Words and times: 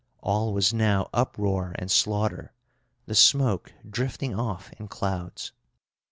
All 0.23 0.51
was 0.51 0.73
now 0.73 1.11
uproar 1.13 1.75
and 1.77 1.91
slaughter, 1.91 2.53
the 3.05 3.13
smoke 3.13 3.71
drifting 3.87 4.33
off 4.33 4.73
in 4.79 4.87
clouds. 4.87 5.51